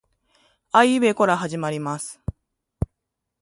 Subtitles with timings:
[0.71, 2.19] あいうえおから始まります